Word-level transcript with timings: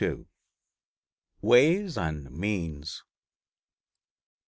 WAYS 1.41 1.95
AND 1.95 2.31
MEANS. 2.31 3.03